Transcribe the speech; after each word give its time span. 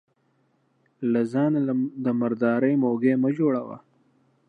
له 1.11 1.21
ځانه 1.31 1.59
د 2.03 2.07
مرداري 2.19 2.73
موږى 2.83 3.13
مه 3.21 3.29
جوړوه. 3.37 3.77